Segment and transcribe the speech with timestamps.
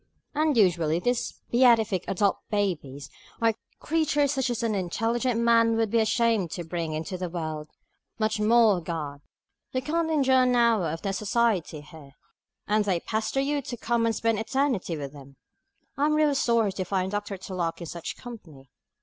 [0.33, 5.99] And usually these beatific adult babies are creatures such as an intelligent man would be
[5.99, 7.69] ashamed to bring into the world,
[8.17, 9.21] much more a God.
[9.73, 12.13] You can't endure an hour of their society here,
[12.65, 15.35] and they pester you to come and spend eternity with them!
[15.97, 17.37] I am really sorry to find Dr.
[17.37, 18.71] Tulloch in such company.